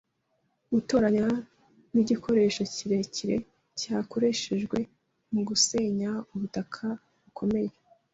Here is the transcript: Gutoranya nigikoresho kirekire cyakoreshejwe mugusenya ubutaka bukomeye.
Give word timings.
Gutoranya 0.73 1.27
nigikoresho 1.93 2.61
kirekire 2.73 3.35
cyakoreshejwe 3.79 4.77
mugusenya 5.31 6.11
ubutaka 6.33 6.83
bukomeye. 7.23 7.69